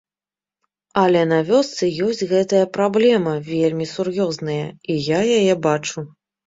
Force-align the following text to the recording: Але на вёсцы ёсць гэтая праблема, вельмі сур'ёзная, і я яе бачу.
Але 1.01 1.21
на 1.33 1.39
вёсцы 1.49 1.85
ёсць 2.07 2.25
гэтая 2.33 2.63
праблема, 2.79 3.37
вельмі 3.53 3.85
сур'ёзная, 3.95 4.61
і 4.95 5.01
я 5.17 5.21
яе 5.41 5.53
бачу. 5.71 5.99